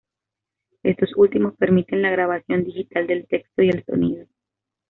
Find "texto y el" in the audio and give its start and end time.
3.27-3.85